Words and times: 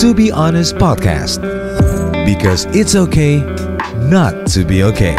To 0.00 0.14
Be 0.14 0.30
Honest 0.32 0.74
Podcast. 0.76 1.38
Because 2.26 2.66
it's 2.74 2.94
okay 2.94 3.38
not 4.10 4.46
to 4.50 4.64
be 4.66 4.82
okay. 4.82 5.14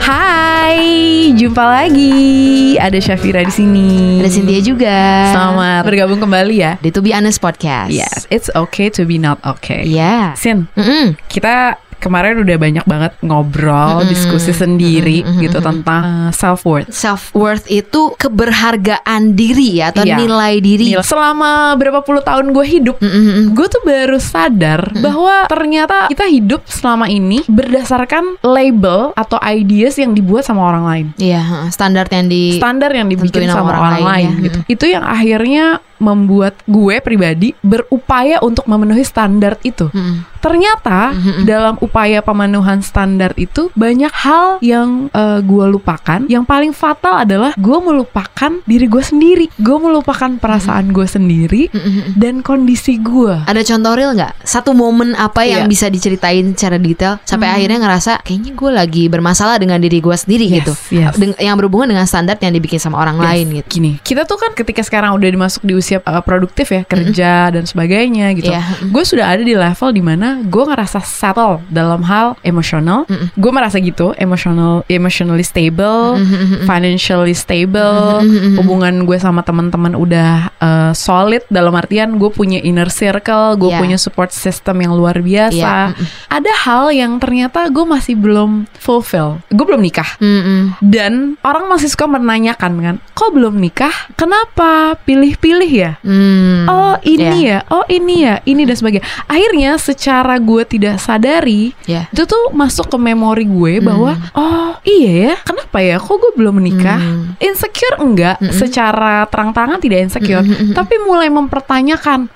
Hai, 0.00 1.32
jumpa 1.36 1.64
lagi. 1.64 2.76
Ada 2.80 2.96
Syafira 3.00 3.44
di 3.44 3.52
sini. 3.52 4.20
Ada 4.24 4.30
Cynthia 4.32 4.60
juga. 4.64 4.96
Selamat 5.32 5.82
bergabung 5.84 6.20
kembali 6.20 6.54
ya. 6.56 6.72
Di 6.80 6.88
To 6.92 7.04
Be 7.04 7.12
Honest 7.12 7.44
Podcast. 7.44 7.92
Yes, 7.92 8.24
it's 8.32 8.48
okay 8.56 8.88
to 8.88 9.04
be 9.04 9.20
not 9.20 9.36
okay. 9.44 9.84
Iya. 9.84 10.32
Sin, 10.36 10.72
Mm-mm. 10.72 11.16
kita 11.28 11.76
kemarin 11.98 12.40
udah 12.40 12.56
banyak 12.56 12.84
banget 12.86 13.12
ngobrol, 13.20 14.02
diskusi 14.06 14.50
sendiri 14.50 15.22
gitu 15.38 15.58
tentang 15.58 16.30
self 16.32 16.62
worth. 16.64 16.90
Self 16.90 17.30
worth 17.34 17.66
itu 17.68 18.14
keberhargaan 18.16 19.34
diri 19.34 19.82
ya 19.82 19.90
atau 19.90 20.06
Iya. 20.06 20.16
nilai 20.16 20.54
diri. 20.58 20.94
Selama 21.02 21.74
berapa 21.74 22.00
puluh 22.02 22.22
tahun 22.22 22.54
gue 22.54 22.66
hidup, 22.66 22.96
Mm-mm. 22.98 23.52
gue 23.52 23.66
tuh 23.66 23.82
baru 23.84 24.18
sadar 24.18 24.94
bahwa 24.98 25.46
ternyata 25.46 26.08
kita 26.08 26.26
hidup 26.26 26.64
selama 26.66 27.06
ini 27.06 27.42
berdasarkan 27.46 28.38
label 28.40 29.12
atau 29.14 29.38
ideas 29.42 29.98
yang 29.98 30.14
dibuat 30.14 30.46
sama 30.46 30.64
orang 30.64 30.84
lain. 30.86 31.06
Iya, 31.18 31.68
standar 31.68 32.06
yang 32.08 32.26
di 32.30 32.56
standar 32.56 32.90
yang 32.94 33.08
dibikin 33.10 33.50
sama 33.50 33.74
orang, 33.74 33.80
orang 33.82 33.94
lain, 33.94 34.06
lain 34.06 34.28
ya. 34.30 34.44
gitu. 34.48 34.58
Itu 34.68 34.84
yang 34.88 35.04
akhirnya 35.04 35.64
membuat 35.98 36.58
gue 36.64 36.98
pribadi 36.98 37.54
berupaya 37.60 38.38
untuk 38.40 38.64
memenuhi 38.64 39.02
standar 39.02 39.58
itu. 39.62 39.90
Mm-mm. 39.90 40.26
Ternyata 40.38 41.12
dalam 41.42 41.74
upaya 41.78 42.22
pemenuhan 42.22 42.78
standar 42.78 43.34
itu 43.34 43.70
banyak 43.74 44.10
hal 44.12 44.62
yang 44.62 45.10
eh, 45.10 45.40
gue 45.40 45.64
lupakan. 45.68 46.24
Yang 46.26 46.44
paling 46.44 46.72
fatal 46.72 47.22
adalah 47.22 47.52
gue 47.54 47.78
melupakan 47.78 48.52
diri 48.62 48.86
gue 48.86 49.02
sendiri. 49.02 49.46
Gue 49.58 49.78
melupakan 49.78 50.38
perasaan 50.38 50.90
gue 50.90 51.06
sendiri 51.06 51.62
Mm-mm. 51.70 52.14
dan 52.14 52.40
kondisi 52.40 52.98
gue. 52.98 53.34
Ada 53.46 53.62
contoh 53.66 53.92
real 53.94 54.14
nggak? 54.14 54.42
Satu 54.44 54.74
momen 54.74 55.14
apa 55.14 55.42
yang 55.42 55.66
bisa 55.66 55.88
diceritain 55.88 56.54
secara 56.54 56.78
detail 56.78 57.18
sampai 57.24 57.48
akhirnya 57.50 57.78
ngerasa 57.80 58.22
kayaknya 58.22 58.52
gue 58.54 58.70
lagi 58.70 59.04
bermasalah 59.08 59.56
dengan 59.56 59.80
diri 59.80 59.98
gue 59.98 60.14
sendiri 60.14 60.46
Yes, 60.48 60.54
gitu. 60.62 60.72
yes. 60.92 61.14
Yang 61.38 61.56
berhubungan 61.56 61.88
dengan 61.88 62.04
standar 62.04 62.36
yang 62.38 62.52
dibikin 62.52 62.78
sama 62.78 62.98
orang 62.98 63.16
Yes. 63.18 63.24
lain 63.26 63.46
gitu. 63.58 63.66
Gini, 63.80 63.92
kita 64.00 64.22
tuh 64.22 64.36
kan 64.36 64.52
ketika 64.52 64.84
sekarang 64.84 65.16
udah 65.16 65.26
dimasuk 65.26 65.64
di 65.64 65.72
usia 65.72 65.87
uh, 65.96 66.20
produktif 66.20 66.68
ya, 66.68 66.84
kerja 66.84 67.48
dan 67.48 67.64
sebagainya 67.64 68.36
gitu. 68.36 68.52
Iya. 68.52 68.60
Gue 68.92 69.08
sudah 69.08 69.32
ada 69.32 69.40
di 69.40 69.56
level 69.56 69.88
di 69.96 70.02
mana 70.04 70.44
gue 70.44 70.64
ngerasa 70.68 71.00
settle 71.00 71.64
dalam 71.72 72.04
hal 72.04 72.36
emosional. 72.44 73.08
Mm-mm. 73.08 73.32
Gue 73.40 73.52
merasa 73.54 73.80
gitu, 73.80 74.12
emotional, 74.20 74.84
emotionally 74.92 75.46
stable, 75.46 76.20
Mm-mm. 76.20 76.68
financially 76.68 77.32
stable. 77.32 78.20
Mm-mm. 78.20 78.60
Hubungan 78.60 79.08
gue 79.08 79.16
sama 79.16 79.40
teman-teman 79.40 79.96
udah 79.96 80.52
uh, 80.60 80.92
solid 80.92 81.40
dalam 81.48 81.72
artian 81.72 82.20
gue 82.20 82.28
punya 82.28 82.60
inner 82.60 82.92
circle, 82.92 83.56
gue 83.56 83.70
Iya. 83.72 83.80
punya 83.80 83.98
support 84.00 84.34
system 84.34 84.82
yang 84.82 84.92
luar 84.92 85.22
biasa. 85.22 85.54
Iya. 85.54 85.78
Mm-mm. 85.94 86.06
Ada 86.28 86.52
hal 86.66 86.84
yang 86.92 87.16
ternyata 87.22 87.70
gue 87.70 87.86
masih 87.86 88.18
belum 88.18 88.66
fulfill. 88.76 89.38
Gue 89.48 89.64
belum 89.64 89.80
nikah. 89.80 90.18
Mm-mm. 90.18 90.74
Dan 90.82 91.38
orang 91.46 91.70
masih 91.70 91.86
suka 91.92 92.10
menanyakan 92.10 92.72
kan, 92.82 92.96
kok 93.14 93.30
belum 93.30 93.54
nikah? 93.60 93.94
Kenapa 94.18 94.98
pilih-pilih 95.06 95.70
ya? 95.78 95.92
Mm. 96.02 96.66
Oh 96.66 96.96
ini 97.00 97.46
Iya. 97.46 97.62
ya, 97.62 97.70
oh 97.70 97.84
ini 97.86 98.14
ya, 98.26 98.34
ini 98.42 98.66
dan 98.66 98.74
sebagainya. 98.74 99.06
Akhirnya 99.24 99.70
secara 99.78 100.34
gue 100.36 100.62
tidak 100.64 100.98
sadari, 100.98 101.70
Ya. 101.86 102.10
itu 102.10 102.24
tuh 102.24 102.50
masuk 102.50 102.90
ke 102.90 102.98
memori 102.98 103.46
gue 103.46 103.78
bahwa, 103.78 104.18
oh 104.34 104.74
iya 104.82 105.12
ya, 105.30 105.34
kenapa 105.40 105.78
ya? 105.78 105.96
Kok 105.96 106.16
gue 106.18 106.32
belum 106.34 106.58
menikah? 106.58 106.98
Hmm. 106.98 107.38
Insecure 107.38 107.96
enggak? 107.98 108.36
Secara 108.50 109.24
terang-terangan 109.26 109.78
tidak 109.78 109.98
insecure, 110.04 110.42
Mm-mm. 110.42 110.74
tapi 110.74 110.98
mulai 111.00 111.30
mempertanyakan, 111.30 112.26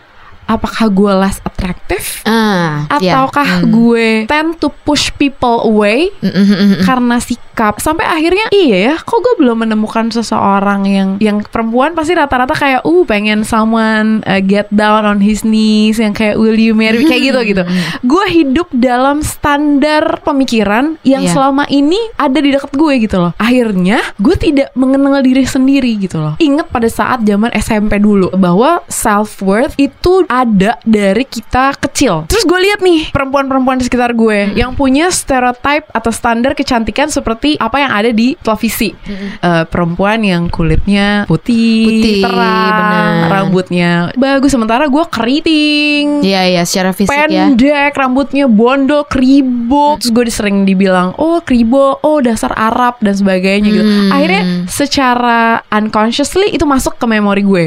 apakah 0.44 0.88
gue 0.88 1.12
less 1.14 1.38
attractive? 1.42 2.04
Ya. 2.22 2.86
Ataukah 2.88 3.62
Mm. 3.62 3.68
gue 3.68 4.08
tend 4.26 4.56
to 4.56 4.68
push 4.82 5.10
people 5.12 5.62
away? 5.62 6.08
Mm-mm. 6.18 6.82
karena 6.82 7.18
sikap 7.18 7.78
sampai 7.78 8.04
akhirnya 8.04 8.48
iya 8.50 8.78
ya 8.88 8.94
kok 8.96 9.18
gue 9.18 9.34
belum 9.38 9.62
menemukan 9.62 10.08
seseorang 10.08 10.84
yang 10.84 11.08
yang 11.18 11.42
perempuan 11.44 11.92
pasti 11.92 12.12
rata-rata 12.12 12.52
kayak 12.52 12.82
uh 12.82 13.02
pengen 13.04 13.42
someone 13.42 14.22
uh, 14.24 14.40
get 14.40 14.66
down 14.70 15.02
on 15.02 15.18
his 15.18 15.42
knees 15.42 15.96
yang 15.96 16.10
kayak 16.10 16.34
will 16.34 16.54
you 16.54 16.72
marry 16.72 16.98
me?" 16.98 17.08
kayak 17.08 17.22
gitu 17.24 17.40
gitu 17.46 17.62
gue 18.02 18.24
hidup 18.30 18.68
dalam 18.72 19.20
standar 19.20 20.22
pemikiran 20.22 20.96
yang 21.02 21.22
Iya. 21.22 21.32
selama 21.32 21.64
ini 21.68 21.98
ada 22.16 22.34
di 22.36 22.50
dekat 22.50 22.72
gue 22.72 22.94
gitu 23.00 23.16
loh 23.20 23.32
akhirnya 23.36 24.00
gue 24.16 24.34
tidak 24.34 24.72
mengenal 24.72 25.20
diri 25.20 25.44
sendiri 25.44 25.92
gitu 25.98 26.18
loh 26.18 26.34
ingat 26.38 26.66
pada 26.66 26.88
saat 26.88 27.22
zaman 27.22 27.52
SMP 27.52 27.96
dulu 27.96 28.32
bahwa 28.32 28.80
self 28.86 29.38
worth 29.40 29.76
itu 29.76 30.24
ada 30.32 30.80
dari 30.82 31.28
kita 31.28 31.76
kecil 31.76 32.24
terus 32.24 32.42
gue 32.42 32.56
lihat 32.56 32.80
nih 32.80 33.12
perempuan-perempuan 33.12 33.76
di 33.76 33.84
sekitar 33.84 34.16
gue 34.16 34.56
yang 34.56 34.72
punya 34.72 35.12
stereotype 35.12 35.92
atau 35.92 36.08
standar 36.08 36.56
kecantikan 36.56 37.12
seperti 37.12 37.60
apa 37.60 37.76
yang 37.78 37.92
ada 37.92 38.10
di 38.10 38.32
televisi 38.40 38.94
Eh, 39.42 39.64
perempuan 39.66 40.22
yang 40.22 40.46
kulitnya 40.46 41.26
putih, 41.26 41.82
Putih, 41.84 42.22
terang 42.22 43.12
benar. 43.18 43.28
rambutnya 43.28 43.90
bagus 44.14 44.54
sementara 44.54 44.86
gue 44.86 45.04
keriting 45.04 46.22
Iya, 46.22 46.42
iya, 46.48 46.62
secara 46.62 46.94
fisik 46.94 47.10
ya. 47.10 47.50
pendek, 47.50 47.92
rambutnya 47.92 48.46
bondol, 48.46 49.02
kribo. 49.04 49.98
Terus 49.98 50.14
gue 50.14 50.24
sering 50.30 50.62
dibilang, 50.62 51.12
oh 51.18 51.42
kribo, 51.42 51.98
oh 52.00 52.22
dasar 52.22 52.54
Arab 52.54 53.02
dan 53.02 53.12
sebagainya 53.12 53.68
gitu. 53.68 53.82
Hmm. 53.82 54.10
Akhirnya 54.14 54.42
secara 54.70 55.40
unconsciously 55.68 56.54
itu 56.54 56.62
masuk 56.62 56.94
ke 56.94 57.04
memori 57.04 57.42
gue. 57.42 57.64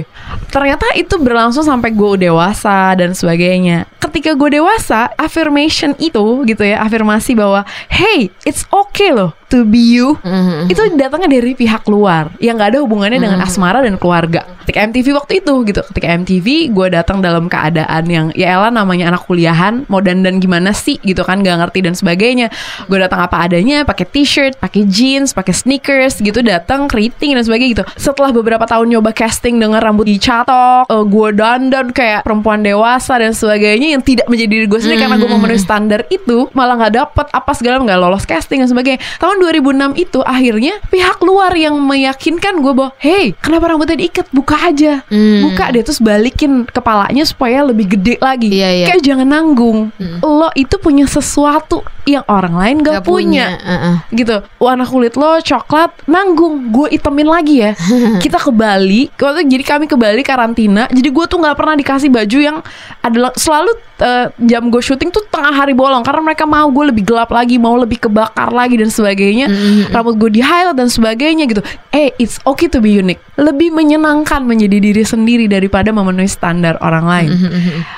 Ternyata 0.50 0.96
itu 0.96 1.20
berlangsung 1.20 1.68
sampai 1.68 1.92
gue 1.92 2.30
dewasa 2.32 2.55
dan 2.96 3.12
sebagainya. 3.12 3.86
Ketika 4.00 4.34
gue 4.40 4.56
dewasa, 4.56 5.12
affirmation 5.20 5.92
itu 6.00 6.48
gitu 6.48 6.64
ya, 6.64 6.80
afirmasi 6.80 7.36
bahwa, 7.36 7.68
hey, 7.92 8.32
it's 8.48 8.64
okay 8.72 9.12
loh 9.12 9.36
to 9.48 9.64
be 9.64 9.98
you 9.98 10.18
Mhm. 10.22 10.68
itu 10.68 10.82
datangnya 10.96 11.38
dari 11.38 11.54
pihak 11.54 11.86
luar 11.86 12.34
yang 12.40 12.58
nggak 12.58 12.76
ada 12.76 12.80
hubungannya 12.82 13.20
dengan 13.20 13.40
asmara 13.42 13.82
dan 13.82 13.96
keluarga. 13.96 14.44
Ketika 14.66 14.82
MTV 14.82 15.08
waktu 15.14 15.34
itu 15.46 15.54
gitu, 15.70 15.82
ketika 15.94 16.08
MTV 16.10 16.48
gue 16.74 16.88
datang 16.90 17.22
dalam 17.22 17.46
keadaan 17.46 18.04
yang 18.10 18.26
ya 18.34 18.58
elah 18.58 18.74
namanya 18.74 19.14
anak 19.14 19.22
kuliahan 19.30 19.86
mau 19.86 20.02
dandan 20.02 20.42
gimana 20.42 20.74
sih 20.74 20.98
gitu 21.06 21.22
kan 21.22 21.46
nggak 21.46 21.62
ngerti 21.62 21.86
dan 21.86 21.94
sebagainya. 21.94 22.50
Gue 22.90 22.98
datang 22.98 23.22
apa 23.22 23.46
adanya, 23.46 23.86
pakai 23.86 24.10
t-shirt, 24.10 24.58
pakai 24.58 24.90
jeans, 24.90 25.38
pakai 25.38 25.54
sneakers 25.54 26.18
gitu 26.18 26.42
datang 26.42 26.90
keriting 26.90 27.38
dan 27.38 27.46
sebagainya 27.46 27.72
gitu. 27.78 27.86
Setelah 27.94 28.34
beberapa 28.34 28.66
tahun 28.66 28.90
nyoba 28.90 29.14
casting 29.14 29.62
dengan 29.62 29.78
rambut 29.78 30.10
dicatok, 30.10 30.90
eh, 30.90 31.04
gue 31.06 31.30
dandan 31.38 31.94
kayak 31.94 32.26
perempuan 32.26 32.66
dewasa 32.66 33.22
dan 33.22 33.38
sebagainya 33.38 33.94
yang 33.94 34.02
tidak 34.02 34.26
menjadi 34.26 34.50
diri 34.50 34.66
gue 34.66 34.80
sendiri 34.82 35.06
karena 35.06 35.22
gue 35.22 35.30
memenuhi 35.30 35.62
standar 35.62 36.02
itu 36.10 36.50
malah 36.58 36.74
nggak 36.74 36.94
dapet 36.96 37.26
apa 37.30 37.52
segala 37.54 37.86
nggak 37.86 38.00
lolos 38.02 38.26
casting 38.26 38.66
dan 38.66 38.70
sebagainya. 38.70 38.98
Tahun 39.22 39.35
2006 39.40 39.96
itu 40.02 40.20
akhirnya 40.24 40.74
pihak 40.92 41.20
luar 41.24 41.52
yang 41.56 41.76
meyakinkan 41.80 42.60
gue 42.60 42.74
bahwa 42.74 42.92
hey 43.00 43.34
kenapa 43.40 43.72
rambutnya 43.72 43.98
diikat? 44.00 44.28
Buka 44.34 44.58
aja. 44.60 45.06
Hmm. 45.08 45.48
buka 45.50 45.72
deh 45.72 45.84
terus 45.86 46.02
balikin 46.02 46.68
kepalanya 46.68 47.24
supaya 47.24 47.64
lebih 47.64 47.98
gede 47.98 48.16
lagi. 48.20 48.52
Iya, 48.52 48.70
iya. 48.84 48.86
kayak 48.92 49.04
jangan 49.04 49.28
nanggung. 49.30 49.90
Lo 50.22 50.50
itu 50.58 50.76
punya 50.82 51.08
sesuatu 51.08 51.84
yang 52.06 52.26
orang 52.30 52.54
lain 52.54 52.76
gak, 52.86 53.02
Gak 53.02 53.06
punya, 53.06 53.58
Heeh. 53.58 53.96
gitu. 54.14 54.46
Warna 54.62 54.86
kulit 54.86 55.18
lo 55.18 55.42
coklat 55.42 55.92
nanggung 56.06 56.70
gue 56.70 56.94
itemin 56.94 57.28
lagi 57.28 57.56
ya. 57.66 57.72
Kita 58.24 58.38
ke 58.38 58.54
Bali. 58.54 59.10
Waktu 59.12 59.50
jadi 59.50 59.64
kami 59.66 59.86
ke 59.90 59.98
Bali 59.98 60.22
karantina. 60.22 60.86
Jadi 60.88 61.10
gue 61.10 61.26
tuh 61.26 61.42
nggak 61.42 61.58
pernah 61.58 61.76
dikasih 61.76 62.10
baju 62.14 62.38
yang 62.38 62.58
adalah 63.02 63.34
selalu 63.34 63.74
eh, 64.00 64.28
jam 64.46 64.70
gue 64.70 64.82
syuting 64.82 65.10
tuh 65.10 65.26
tengah 65.28 65.52
hari 65.52 65.74
bolong. 65.74 66.06
Karena 66.06 66.22
mereka 66.22 66.46
mau 66.46 66.70
gue 66.70 66.94
lebih 66.94 67.04
gelap 67.06 67.34
lagi 67.34 67.58
mau 67.58 67.74
lebih 67.74 68.06
kebakar 68.06 68.54
lagi 68.54 68.78
dan 68.78 68.94
sebagainya. 68.94 69.50
Rambut 69.90 70.16
gue 70.22 70.30
di 70.38 70.42
highlight 70.46 70.78
dan 70.78 70.90
sebagainya 70.94 71.50
gitu. 71.50 71.66
Eh 71.90 72.14
it's 72.22 72.38
okay 72.46 72.70
to 72.70 72.78
be 72.78 72.94
unique. 72.94 73.20
Lebih 73.36 73.74
menyenangkan 73.74 74.46
menjadi 74.46 74.78
diri 74.78 75.04
sendiri 75.04 75.50
daripada 75.50 75.90
memenuhi 75.90 76.30
standar 76.30 76.78
orang 76.86 77.06
lain. 77.06 77.30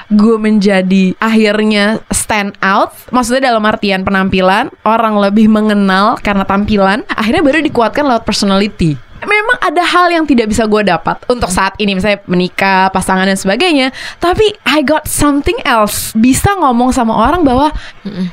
Gue 0.07 0.39
menjadi 0.39 1.11
akhirnya 1.19 1.99
stand 2.09 2.55
out. 2.63 2.95
Maksudnya 3.11 3.51
dalam 3.51 3.65
artian 3.67 3.96
penampilan 4.03 4.73
orang 4.83 5.15
lebih 5.17 5.47
mengenal 5.47 6.19
karena 6.19 6.43
tampilan 6.43 7.05
akhirnya 7.09 7.41
baru 7.45 7.63
dikuatkan 7.63 8.03
lewat 8.05 8.23
personality. 8.25 8.97
Memang 9.17 9.57
ada 9.57 9.81
hal 9.81 10.13
yang 10.13 10.29
tidak 10.29 10.53
bisa 10.53 10.69
gue 10.69 10.85
dapat 10.85 11.17
untuk 11.25 11.49
saat 11.49 11.73
ini 11.81 11.97
misalnya 11.97 12.21
menikah 12.29 12.93
pasangan 12.93 13.25
dan 13.25 13.33
sebagainya 13.33 13.89
tapi 14.21 14.53
I 14.61 14.85
got 14.85 15.09
something 15.09 15.57
else. 15.65 16.13
Bisa 16.13 16.53
ngomong 16.53 16.93
sama 16.93 17.17
orang 17.17 17.41
bahwa 17.41 17.73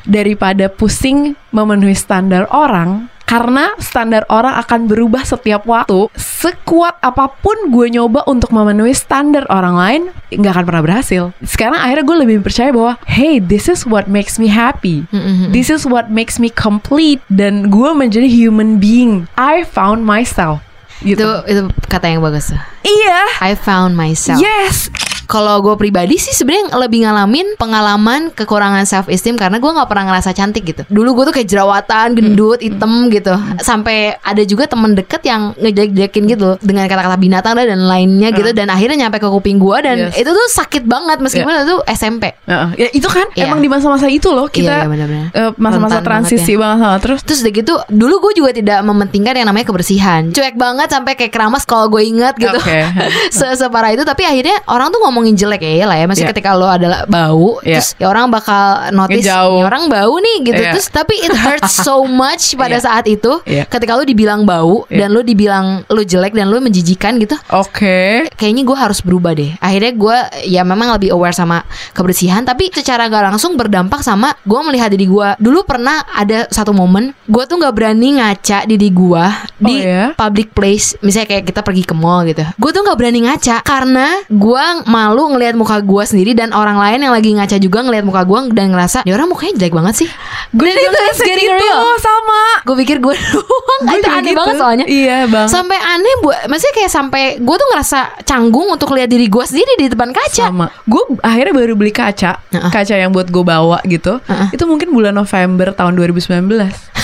daripada 0.04 0.68
pusing 0.68 1.32
memenuhi 1.56 1.96
standar 1.96 2.44
orang 2.52 3.08
karena 3.24 3.72
standar 3.80 4.28
orang 4.28 4.54
akan 4.60 4.86
berubah 4.88 5.24
setiap 5.24 5.64
waktu. 5.64 6.08
Sekuat 6.16 7.00
apa 7.00 7.32
pun 7.40 7.72
gue 7.72 7.88
nyoba 7.88 8.24
untuk 8.28 8.52
memenuhi 8.52 8.92
standar 8.92 9.48
orang 9.48 9.74
lain 9.74 10.02
nggak 10.28 10.52
akan 10.52 10.64
pernah 10.68 10.82
berhasil. 10.84 11.32
Sekarang 11.40 11.80
akhirnya 11.80 12.04
gue 12.04 12.16
lebih 12.20 12.36
percaya 12.44 12.70
bahwa 12.70 13.00
hey 13.08 13.40
this 13.40 13.66
is 13.66 13.88
what 13.88 14.06
makes 14.06 14.36
me 14.36 14.48
happy. 14.48 15.08
This 15.50 15.72
is 15.72 15.88
what 15.88 16.12
makes 16.12 16.36
me 16.36 16.52
complete. 16.52 17.24
Dan 17.32 17.72
gue 17.72 17.90
menjadi 17.96 18.28
human 18.28 18.76
being. 18.76 19.24
I 19.40 19.64
found 19.64 20.04
myself. 20.04 20.60
Gitu. 21.00 21.20
Itu 21.20 21.28
itu 21.50 21.62
kata 21.90 22.08
yang 22.08 22.24
bagus 22.24 22.54
iya. 22.86 23.28
I 23.42 23.52
found 23.58 23.92
myself. 23.98 24.40
yes 24.40 24.88
Kalau 25.26 25.60
gue 25.60 25.74
pribadi 25.74 26.16
sih 26.16 26.30
sebenarnya 26.30 26.76
lebih 26.76 27.04
ngalamin 27.04 27.46
pengalaman 27.56 28.28
kekurangan 28.30 28.84
self 28.84 29.06
esteem 29.06 29.34
karena 29.34 29.56
gue 29.56 29.66
nggak 29.66 29.86
pernah 29.86 30.04
ngerasa 30.08 30.30
cantik 30.30 30.64
gitu. 30.64 30.82
Dulu 30.86 31.08
gue 31.14 31.24
tuh 31.26 31.34
kayak 31.34 31.48
jerawatan, 31.48 32.08
gendut, 32.12 32.58
hitam 32.58 33.08
gitu. 33.08 33.32
Sampai 33.58 34.14
ada 34.16 34.42
juga 34.42 34.64
temen 34.64 34.92
deket 34.92 35.22
yang 35.22 35.52
ngejelek-jelekin 35.56 36.24
gitu 36.28 36.48
dengan 36.60 36.84
kata-kata 36.84 37.16
binatang 37.16 37.52
dan 37.54 37.80
lainnya 37.80 38.28
gitu 38.30 38.50
dan 38.50 38.68
akhirnya 38.68 39.06
nyampe 39.06 39.16
ke 39.16 39.28
kuping 39.28 39.56
gue 39.56 39.78
dan 39.80 39.96
Yes. 39.96 40.18
itu 40.18 40.26
tuh 40.26 40.48
sakit 40.50 40.84
banget 40.84 41.18
meskipun 41.18 41.52
itu 41.54 41.76
SMP. 41.88 42.34
Heeh. 42.44 42.68
Ya 42.76 42.88
itu 42.90 43.06
kan 43.06 43.26
Iya. 43.32 43.46
emang 43.46 43.58
di 43.58 43.68
masa-masa 43.68 44.04
itu 44.06 44.28
loh 44.28 44.46
Iya, 44.46 44.54
kita 44.54 44.74
iya, 44.76 44.86
benar-benar. 44.86 45.26
eh, 45.30 45.50
masa-masa 45.56 45.96
Rentan 45.96 46.04
transisi 46.04 46.52
banget 46.52 46.52
ya. 46.52 46.58
banget, 46.58 46.98
terus 47.00 47.20
Terus 47.24 47.38
udah 47.40 47.52
gitu 47.54 47.74
Dulu 47.88 48.14
gue 48.20 48.32
juga 48.36 48.50
tidak 48.52 48.78
mementingkan 48.82 49.34
yang 49.34 49.46
namanya 49.46 49.66
kebersihan 49.66 50.22
Cuek 50.30 50.54
banget 50.54 50.88
sampai 50.88 51.14
kayak 51.14 51.30
keramas 51.30 51.62
kalau 51.62 51.88
gue 51.88 52.02
inget 52.02 52.34
gitu 52.36 52.52
Oke. 52.54 52.80
Se- 53.32 53.54
Separah 53.54 53.90
itu 53.90 54.02
Tapi 54.02 54.22
akhirnya 54.22 54.60
orang 54.66 54.90
tuh 54.90 55.00
ngomongin 55.14 55.38
jelek 55.38 55.62
ya 55.62 55.86
lah 55.86 55.94
ya 55.94 56.04
Maksudnya 56.04 56.26
Iya. 56.26 56.34
ketika 56.34 56.50
lo 56.52 56.66
adalah 56.66 57.06
bau 57.06 57.62
Iya. 57.62 57.78
Terus 57.78 57.88
ya 57.94 58.06
orang 58.08 58.26
bakal 58.28 58.64
notice 58.90 59.22
Ngejauh. 59.22 59.54
"Ini 59.54 59.64
orang 59.64 59.84
bau 59.86 60.14
nih 60.18 60.36
gitu 60.42 60.58
Iya. 60.60 60.72
Terus 60.74 60.86
tapi 60.90 61.14
it 61.16 61.30
hurts 61.32 61.70
so 61.78 62.02
much 62.02 62.52
pada 62.60 62.74
Iya. 62.74 62.82
saat 62.82 63.04
itu 63.06 63.32
Iya. 63.46 63.64
Ketika 63.64 63.94
lo 63.94 64.02
dibilang 64.02 64.42
bau 64.42 64.82
Iya. 64.90 65.06
Dan 65.06 65.14
lo 65.14 65.22
dibilang 65.22 65.86
lo 65.86 66.02
jelek 66.02 66.34
Dan 66.34 66.50
lo 66.50 66.58
menjijikan 66.58 67.16
gitu 67.16 67.38
oke 67.48 68.26
kayaknya 68.34 68.62
gue 68.64 68.74
harus 68.74 68.98
berubah 68.98 69.32
deh. 69.32 69.54
Akhirnya 69.60 69.92
gue 69.92 70.16
ya 70.44 70.64
memang 70.64 70.90
lebih 70.90 71.12
aware 71.12 71.30
sama 71.30 71.62
kebersihan, 71.92 72.42
tapi 72.42 72.68
secara 72.68 73.06
gak 73.06 73.30
langsung 73.30 73.54
berdampak 73.54 74.00
sama 74.00 74.32
gue 74.40 74.60
melihat 74.64 74.88
diri 74.88 75.04
gue. 75.04 75.28
Dulu 75.38 75.62
pernah 75.62 76.02
ada 76.08 76.48
satu 76.48 76.72
momen 76.72 77.12
gue 77.24 77.44
tuh 77.44 77.56
nggak 77.56 77.70
berani 77.70 78.18
ngaca 78.18 78.64
diri 78.64 78.88
gue 78.88 79.24
di 79.58 79.76
ya? 79.80 80.10
public 80.14 80.50
place, 80.50 80.96
misalnya 81.00 81.28
kayak 81.30 81.44
kita 81.46 81.60
pergi 81.60 81.84
ke 81.84 81.94
mall 81.94 82.24
gitu. 82.24 82.42
Gue 82.56 82.70
tuh 82.70 82.82
nggak 82.82 82.96
berani 82.96 83.20
ngaca 83.22 83.60
karena 83.62 84.06
gue 84.26 84.64
malu 85.04 85.36
ngelihat 85.36 85.52
muka 85.52 85.84
gue 85.84 86.04
sendiri 86.08 86.32
dan 86.32 86.56
orang 86.56 86.80
lain 86.80 87.04
yang 87.04 87.12
lagi 87.12 87.36
ngaca 87.36 87.60
juga 87.60 87.84
ngelihat 87.84 88.04
muka 88.08 88.24
gue 88.24 88.38
dan 88.56 88.72
ngerasa, 88.72 89.04
dia 89.04 89.12
orang 89.12 89.28
mukanya 89.28 89.60
jelek 89.60 89.74
banget 89.76 89.94
sih. 90.00 90.08
gue 90.56 90.64
Dan 90.72 90.80
itu 90.80 91.00
is 91.12 91.20
getting 91.20 91.52
real. 91.52 91.80
sama. 92.00 92.40
Gue 92.64 92.76
pikir 92.80 92.96
gue 93.04 93.12
doang, 93.12 93.80
Gue 93.84 94.00
itu 94.00 94.08
aneh 94.08 94.32
gitu. 94.32 94.38
banget 94.40 94.54
soalnya. 94.56 94.86
Iya 94.88 95.28
bang. 95.28 95.46
Sampai 95.52 95.76
aneh 95.76 96.14
buat 96.24 96.48
maksudnya 96.48 96.74
kayak 96.80 96.90
sampai 96.90 97.24
gue 97.36 97.56
tuh 97.60 97.68
ngerasa 97.76 98.24
canggung 98.24 98.72
untuk 98.72 98.96
lihat 98.96 99.12
diri 99.12 99.28
gue 99.28 99.44
sendiri 99.44 99.76
di 99.76 99.86
depan 99.92 100.08
kaca. 100.10 100.48
Sama. 100.48 100.72
Gue 100.88 101.04
akhirnya 101.20 101.52
baru 101.52 101.76
beli 101.76 101.92
kaca. 101.92 102.40
Heeh. 102.48 102.70
kaca 102.72 102.94
yang 102.96 103.12
buat 103.12 103.28
gue 103.28 103.44
bawa 103.44 103.84
gitu. 103.84 104.18
Heeh. 104.24 104.56
itu 104.56 104.64
mungkin 104.64 104.88
bulan 104.90 105.12
November 105.12 105.76
tahun 105.76 105.92
2019 106.00 106.48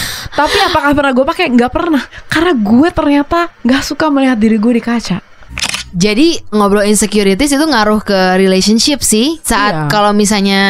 tapi 0.40 0.56
apakah 0.62 0.90
pernah 0.96 1.12
gue 1.12 1.26
pakai? 1.26 1.46
Nggak 1.52 1.72
pernah. 1.72 2.02
Karena 2.32 2.52
gue 2.56 2.88
ternyata 2.90 3.38
nggak 3.60 3.82
suka 3.84 4.08
melihat 4.08 4.38
diri 4.40 4.56
gue 4.56 4.72
di 4.78 4.82
kaca 4.82 5.29
jadi 5.90 6.38
ngobrol 6.50 6.82
insecurities 6.82 7.50
itu 7.50 7.62
ngaruh 7.62 8.00
ke 8.00 8.14
relationship 8.36 9.00
sih 9.00 9.38
saat 9.40 9.72
Iya. 9.72 9.86
kalau 9.86 10.10
misalnya 10.10 10.62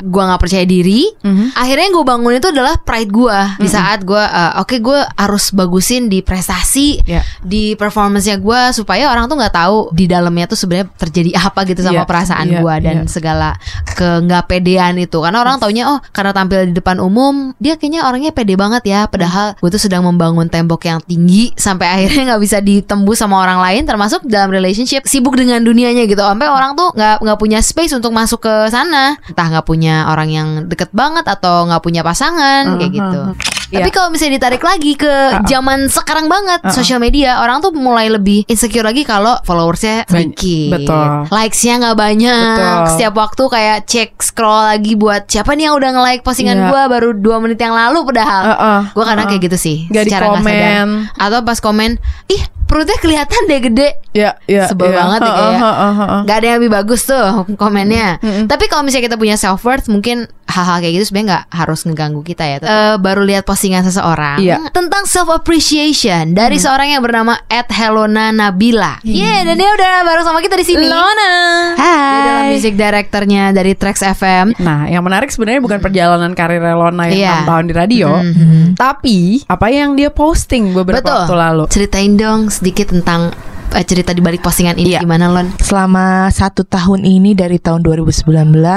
gue 0.00 0.22
nggak 0.22 0.38
percaya 0.38 0.62
diri 0.62 1.06
Mhm. 1.20 1.54
akhirnya 1.54 1.84
yang 1.84 1.94
gue 1.94 2.06
bangun 2.06 2.32
itu 2.34 2.48
adalah 2.48 2.74
pride 2.78 3.10
gue 3.10 3.38
di 3.58 3.68
saat 3.68 4.02
gue 4.02 4.18
eh, 4.18 4.52
oke 4.56 4.76
gue 4.78 5.00
harus 5.14 5.50
bagusin 5.50 6.06
di 6.06 6.22
prestasi 6.22 7.02
Iya. 7.02 7.22
di 7.40 7.74
performance-nya 7.74 8.38
gue 8.38 8.60
supaya 8.72 9.10
orang 9.10 9.26
tuh 9.26 9.36
nggak 9.36 9.54
tahu 9.54 9.78
di 9.90 10.06
dalamnya 10.06 10.46
tuh 10.46 10.56
sebenarnya 10.56 10.88
terjadi 10.94 11.30
apa 11.36 11.60
gitu 11.64 11.80
sama 11.80 12.02
Iya, 12.02 12.06
perasaan 12.06 12.46
iya, 12.46 12.58
gue 12.58 12.74
dan 12.80 12.96
iya. 13.02 13.10
segala 13.10 13.50
ke 13.88 14.08
nggak 14.22 14.44
pedean 14.46 14.94
itu 14.96 15.18
karena 15.18 15.42
orang 15.42 15.58
taunya 15.58 15.84
oh 15.86 15.98
karena 16.10 16.30
tampil 16.30 16.64
di 16.64 16.74
depan 16.74 16.98
umum 16.98 17.50
dia 17.58 17.74
kayaknya 17.74 18.06
orangnya 18.06 18.30
pede 18.30 18.54
banget 18.54 18.86
ya 18.86 19.00
padahal 19.06 19.58
gue 19.58 19.68
tuh 19.68 19.80
sedang 19.80 20.06
membangun 20.06 20.46
tembok 20.46 20.86
yang 20.86 21.02
tinggi 21.02 21.50
sampai 21.54 21.86
akhirnya 21.88 22.30
nggak 22.30 22.42
bisa 22.42 22.58
ditembus 22.60 23.18
sama 23.18 23.42
orang 23.42 23.58
lain 23.58 23.82
termasuk 23.82 24.22
dalam 24.22 24.48
relationship 24.48 24.67
sibuk 24.74 25.36
dengan 25.36 25.62
dunianya 25.62 26.04
gitu. 26.04 26.20
Sampai 26.20 26.48
orang 26.50 26.74
tuh 26.74 26.92
nggak 26.96 27.22
nggak 27.24 27.38
punya 27.38 27.58
space 27.62 27.94
untuk 27.94 28.10
masuk 28.12 28.44
ke 28.44 28.54
sana. 28.68 29.16
Entah 29.28 29.46
nggak 29.48 29.66
punya 29.66 30.08
orang 30.10 30.28
yang 30.28 30.48
deket 30.66 30.90
banget 30.92 31.24
atau 31.28 31.68
nggak 31.68 31.82
punya 31.84 32.02
pasangan 32.02 32.76
kayak 32.76 32.88
Uh-huh. 32.88 32.98
gitu 32.98 33.22
Iya. 33.68 33.78
tapi 33.78 33.90
kalau 33.90 34.08
misalnya 34.08 34.36
ditarik 34.36 34.60
lagi 34.60 34.92
ke 34.94 35.12
zaman 35.44 35.86
sekarang 35.86 36.24
banget 36.24 36.60
Uh-uh. 36.60 36.72
sosial 36.72 36.96
media 36.96 37.38
orang 37.38 37.58
tuh 37.58 37.68
mulai 37.70 38.08
lebih 38.08 38.42
insecure 38.44 38.80
lagi 38.80 39.02
kalau 39.02 39.36
followersnya 39.42 40.04
sedikit 40.04 40.72
betul. 40.74 41.06
likesnya 41.28 41.74
nggak 41.78 41.96
banyak 41.96 42.56
Betul. 42.56 42.84
setiap 42.90 43.14
waktu 43.14 43.42
kayak 43.46 43.78
cek 43.84 44.10
scroll 44.18 44.64
lagi 44.66 44.92
buat 44.94 45.24
siapa 45.24 45.52
nih 45.52 45.68
yang 45.68 45.76
udah 45.76 45.90
nge-like 45.92 46.22
postingan 46.22 46.56
Iya. 46.58 46.66
gua 46.66 46.82
baru 46.88 47.08
dua 47.12 47.36
menit 47.38 47.56
yang 47.56 47.72
lalu 47.72 48.02
padahal 48.04 48.42
Heeh, 48.46 48.80
gue 48.90 49.04
kadang 49.04 49.18
heeh. 49.20 49.30
kayak 49.30 49.42
gitu 49.44 49.58
sih 49.58 49.76
di 49.84 49.96
secara 49.98 50.24
nggak 50.30 50.40
sadar. 50.40 50.48
komen. 50.48 50.86
atau 51.14 51.38
pas 51.42 51.58
komen 51.58 51.90
ih 52.26 52.40
perutnya 52.64 52.96
kelihatan 52.96 53.40
deh 53.44 53.60
gede 53.62 53.88
ya 54.12 54.36
ya 54.44 54.64
Sebel 54.64 54.88
ya. 54.88 54.96
banget 54.98 55.20
ya 55.22 55.30
kayak. 55.30 55.56
heeh. 55.58 56.20
Gak 56.22 56.36
ada 56.36 56.46
yang 56.46 56.58
lebih 56.58 56.72
bagus 56.74 57.00
tuh 57.02 57.26
komennya. 57.60 58.20
Tapi 58.44 58.64
kalau 58.66 58.82
misalnya 58.82 59.06
kita 59.06 59.16
punya 59.16 59.36
self 59.36 59.62
worth, 59.62 59.86
mungkin 59.86 60.28
hal-hal 60.48 60.80
kayak 60.80 60.94
gitu 60.96 61.04
sebenarnya 61.06 61.28
nggak 61.28 61.44
harus 61.52 61.80
ngeganggu 61.84 62.20
kita 62.22 62.42
ya. 62.42 62.56
Eh, 62.58 62.96
baru 62.96 63.22
lihat 63.22 63.44
postingan 63.44 63.84
seseorang 63.84 64.40
Iya. 64.40 64.56
Hmm. 64.58 64.72
tentang 64.72 65.04
self 65.04 65.28
appreciation 65.28 66.32
dari 66.32 66.56
seorang 66.56 66.88
yang 66.90 67.00
bernama 67.00 67.36
Ed 67.46 67.68
Helona 67.68 68.32
Nabila. 68.32 68.98
Yeah, 69.02 69.44
dan 69.44 69.54
dia 69.54 69.68
udah 69.68 69.92
bareng 70.02 70.24
sama 70.24 70.40
kita 70.40 70.56
di 70.56 70.64
sini. 70.64 70.88
Lona. 70.88 71.34
Dia 71.76 72.18
adalah 72.18 72.44
music 72.48 72.74
directornya 72.74 73.52
dari 73.52 73.72
Trax 73.72 74.00
FM. 74.02 74.56
Nah, 74.58 74.88
yang 74.88 75.04
menarik 75.04 75.28
sebenarnya 75.28 75.60
bukan 75.60 75.78
perjalanan 75.78 76.32
karir 76.32 76.58
Lona 76.58 77.06
yang 77.06 77.18
Iya. 77.18 77.32
6 77.36 77.46
tahun 77.46 77.64
di 77.64 77.74
radio, 77.74 78.08
Mhm. 78.16 78.62
tapi 78.74 79.18
apa 79.44 79.66
yang 79.68 79.94
dia 79.94 80.08
posting 80.08 80.72
beberapa 80.72 81.04
Betul. 81.04 81.16
waktu 81.22 81.34
lalu. 81.36 81.64
Ceritain 81.68 82.14
dong 82.14 82.48
sedikit 82.48 82.88
tentang 82.88 83.36
eh, 83.70 83.82
cerita 83.82 84.10
di 84.10 84.20
balik 84.20 84.40
postingan 84.40 84.76
ini 84.76 84.88
Iya. 84.90 85.00
gimana 85.00 85.28
Lon? 85.28 85.52
Selama 85.58 86.28
satu 86.28 86.62
tahun 86.62 87.02
ini 87.02 87.32
dari 87.32 87.56
tahun 87.56 87.82
2019 87.82 88.24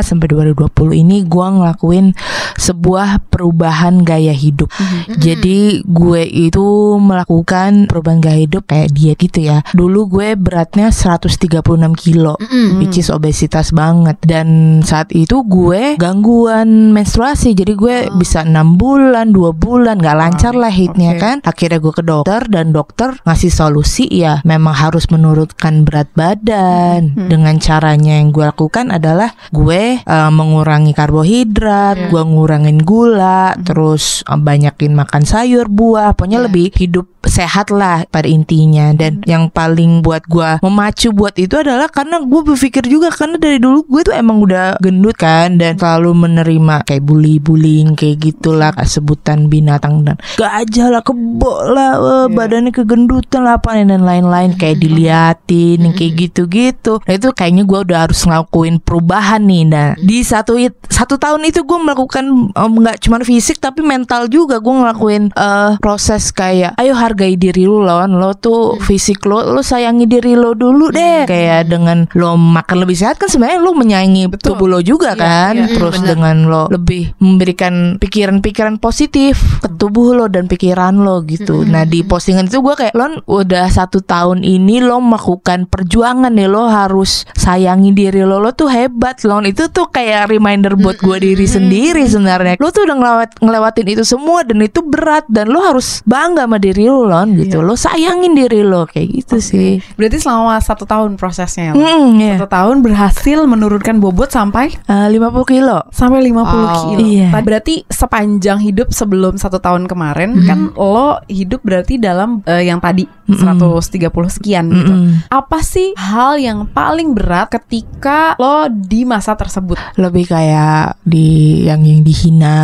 sampai 0.02 0.28
2020 0.28 0.68
ini 0.94 1.24
gue 1.24 1.48
ngelakuin 1.48 2.12
sebuah 2.56 3.28
perubahan 3.28 4.02
gaya 4.02 4.32
hidup. 4.32 4.68
Jadi 5.10 5.84
gue 5.84 6.22
itu 6.24 6.66
melakukan 6.98 7.86
perubahan 7.86 8.20
gaya 8.20 8.40
hidup 8.40 8.66
kayak 8.66 8.92
diet 8.92 9.18
gitu 9.18 9.40
ya. 9.44 9.64
Dulu 9.72 10.08
gue 10.10 10.28
beratnya 10.34 10.90
136 10.90 11.48
kilo. 11.96 12.36
Mm-mm. 12.38 12.80
Which 12.80 12.98
is 12.98 13.08
obesitas 13.08 13.70
banget 13.72 14.18
Dan 14.22 14.48
saat 14.82 15.12
itu 15.12 15.44
gue 15.44 15.96
gangguan 15.96 16.92
menstruasi 16.92 17.54
Jadi 17.54 17.74
gue 17.74 17.96
bisa 18.14 18.42
enam 18.42 18.76
bulan, 18.76 19.30
dua 19.30 19.52
bulan 19.52 19.98
nggak 19.98 20.18
lancar 20.18 20.54
lah 20.54 20.72
hitnya 20.72 21.16
oke. 21.16 21.20
kan 21.20 21.36
Akhirnya 21.44 21.78
gue 21.78 21.94
ke 21.94 22.02
dokter 22.02 22.42
dan 22.48 22.72
dokter 22.72 23.16
ngasih 23.22 23.50
solusi 23.50 24.08
ya 24.08 24.40
Memang 24.42 24.74
harus 24.82 25.06
menurunkan 25.14 25.86
berat 25.86 26.10
badan. 26.18 27.14
Dengan 27.30 27.62
caranya 27.62 28.18
yang 28.18 28.34
gue 28.34 28.44
lakukan 28.44 28.90
adalah 28.90 29.38
Gue 29.54 30.02
eh, 30.02 30.32
mengurangi 30.34 30.92
karbohidrat 30.98 32.10
Gue 32.10 32.24
ngurangin 32.26 32.82
gula 32.82 33.54
Terus 33.62 34.26
eh, 34.26 34.40
banyakin 34.40 34.98
makan 34.98 35.24
sayur, 35.24 35.70
buah 35.70 36.18
Pokoknya 36.18 36.42
Iya. 36.42 36.48
lebih 36.48 36.68
hidup 36.74 37.06
sehat 37.28 37.70
lah 37.70 38.04
pada 38.10 38.26
intinya. 38.28 38.92
Dan 38.96 39.22
yang 39.30 39.50
paling 39.52 40.02
buat 40.02 40.26
gua 40.26 40.58
memacu 40.62 41.14
buat 41.14 41.36
itu 41.38 41.58
adalah 41.58 41.88
karena 41.88 42.22
gue 42.22 42.42
berpikir 42.42 42.86
juga 42.88 43.14
karena 43.14 43.38
dari 43.38 43.62
dulu 43.62 43.86
gue 43.88 44.02
tuh 44.06 44.16
emang 44.16 44.42
udah 44.42 44.82
gendut 44.82 45.16
kan 45.18 45.56
dan 45.58 45.78
selalu 45.78 46.12
menerima 46.28 46.84
kayak 46.86 47.04
bully 47.06 47.38
bullying 47.38 47.94
kayak 47.94 48.22
gitulah 48.22 48.74
kayak 48.74 48.90
sebutan 48.90 49.48
binatang 49.48 50.04
dan 50.04 50.18
gajah 50.38 50.88
lah 50.92 51.04
kebo 51.06 51.54
lah 51.72 51.92
eh, 52.00 52.28
badannya 52.32 52.72
kegendutan 52.74 53.46
lah 53.46 53.62
apa 53.62 53.78
dan 53.78 54.04
lain-lain. 54.04 54.58
Kayak 54.58 54.71
diliatin 54.76 55.80
kayak 55.92 56.14
gitu-gitu. 56.18 57.00
Nah 57.04 57.14
itu 57.14 57.30
kayaknya 57.32 57.64
gue 57.64 57.80
udah 57.84 58.00
harus 58.08 58.22
ngelakuin 58.24 58.80
perubahan 58.80 59.42
nih. 59.44 59.64
Nah 59.66 59.88
di 59.98 60.22
satu 60.22 60.56
it- 60.56 60.78
satu 60.88 61.16
tahun 61.16 61.46
itu 61.46 61.64
gue 61.64 61.78
melakukan 61.78 62.54
nggak 62.54 62.98
cuma 63.02 63.18
fisik 63.22 63.58
tapi 63.58 63.82
mental 63.82 64.28
juga 64.28 64.60
gue 64.60 64.72
ngelakuin 64.72 65.32
eh, 65.32 65.72
proses 65.80 66.30
kayak 66.30 66.78
ayo 66.78 66.94
hargai 66.94 67.36
diri 67.36 67.66
lu 67.66 67.82
lon. 67.82 68.18
Lo 68.18 68.34
tuh 68.34 68.78
fisik 68.80 69.24
lo 69.24 69.42
lo 69.44 69.62
sayangi 69.62 70.06
diri 70.06 70.36
lo 70.36 70.54
dulu 70.54 70.92
deh. 70.92 71.26
Kayak 71.26 71.68
dengan 71.68 72.06
lo 72.14 72.36
makan 72.36 72.84
lebih 72.84 72.96
sehat 72.96 73.18
kan 73.18 73.28
sebenarnya 73.28 73.60
lo 73.60 73.72
menyayangi 73.74 74.30
Betul. 74.30 74.54
tubuh 74.54 74.68
lo 74.68 74.80
juga 74.80 75.14
Iya, 75.14 75.18
kan. 75.18 75.54
iya, 75.58 75.66
terus 75.72 75.96
benar. 75.98 76.08
dengan 76.14 76.36
lo 76.46 76.64
lebih 76.70 77.16
memberikan 77.18 77.98
pikiran-pikiran 77.98 78.78
positif 78.78 79.60
ke 79.60 79.70
tubuh 79.76 80.14
lo 80.14 80.26
dan 80.28 80.46
pikiran 80.46 80.94
lo 81.02 81.26
gitu. 81.26 81.64
Nah 81.64 81.84
di 81.84 82.04
postingan 82.04 82.46
itu 82.46 82.62
gue 82.62 82.76
kayak 82.76 82.94
lon 82.94 83.24
udah 83.26 83.66
satu 83.68 84.02
tahun 84.02 84.44
ini 84.44 84.61
lo 84.80 85.00
melakukan 85.00 85.66
perjuangan 85.66 86.30
nih 86.30 86.46
lo 86.46 86.68
harus 86.68 87.26
sayangi 87.34 87.90
diri 87.92 88.22
lo 88.22 88.38
lo 88.38 88.52
tuh 88.52 88.68
hebat 88.68 89.18
lon 89.22 89.44
itu 89.44 89.66
tuh 89.68 89.88
kayak 89.88 90.28
reminder 90.28 90.76
buat 90.76 90.98
gue 90.98 91.18
diri 91.20 91.46
sendiri 91.46 92.06
sebenarnya 92.06 92.56
lo 92.58 92.70
tuh 92.70 92.84
udah 92.84 92.96
ngelewat 92.96 93.30
ngelewatin 93.40 93.88
itu 93.90 94.04
semua 94.04 94.42
dan 94.42 94.60
itu 94.60 94.82
berat 94.82 95.26
dan 95.26 95.48
lo 95.48 95.62
harus 95.62 96.04
bangga 96.04 96.44
sama 96.44 96.58
diri 96.58 96.86
lo 96.86 97.04
lon 97.04 97.34
gitu 97.36 97.58
Iya. 97.58 97.64
lo 97.64 97.74
sayangin 97.74 98.34
diri 98.34 98.62
lo 98.62 98.86
kayak 98.86 99.08
gitu 99.14 99.38
sih 99.38 99.80
Berarti 99.94 100.18
selama 100.18 100.58
satu 100.58 100.84
tahun 100.84 101.16
prosesnya. 101.16 101.72
ya, 101.72 101.74
Lon? 101.74 101.80
Hmm, 101.80 102.10
iya. 102.18 102.36
Satu 102.36 102.50
tahun 102.50 102.76
berhasil 102.82 103.38
menurunkan 103.42 103.98
bobot 103.98 104.30
sampai 104.30 104.74
Eh, 104.84 105.08
50 105.10 105.46
kilo 105.48 105.80
sampai 105.90 106.20
50 106.22 106.44
Wow. 106.44 106.76
kilo. 106.86 107.00
Iya. 107.02 107.28
Tadi 107.32 107.44
Berarti 107.44 107.76
sepanjang 107.88 108.60
hidup 108.60 108.92
sebelum 108.92 109.36
satu 109.36 109.58
tahun 109.58 109.86
kemarin 109.86 110.44
kan 110.44 110.70
lo 110.72 111.18
hidup 111.26 111.62
berarti 111.62 111.96
dalam 111.96 112.44
eh, 112.44 112.66
yang 112.66 112.78
tadi 112.78 113.08
130 113.26 114.04
sekian 114.30 114.51
pendakian 114.52 114.66
gitu. 114.70 114.94
Mm-mm. 114.94 115.12
Apa 115.32 115.58
sih 115.64 115.96
hal 115.96 116.36
yang 116.36 116.68
paling 116.68 117.16
berat 117.16 117.48
ketika 117.50 118.36
lo 118.36 118.68
di 118.68 119.08
masa 119.08 119.34
tersebut? 119.34 119.80
lebih 119.96 120.28
kayak 120.28 120.98
di 121.04 121.62
yang 121.68 121.84
yang 121.84 122.02
dihina 122.02 122.60